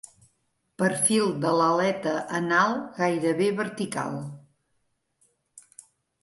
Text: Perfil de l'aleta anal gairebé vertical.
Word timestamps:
Perfil 0.81 1.27
de 1.43 1.51
l'aleta 1.59 2.13
anal 2.37 2.73
gairebé 2.97 3.51
vertical. 3.61 4.19